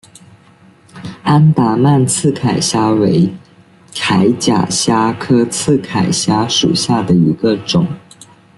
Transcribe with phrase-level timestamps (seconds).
[1.23, 3.31] 安达曼刺铠虾为
[3.93, 7.85] 铠甲虾科刺铠虾属下的一个种。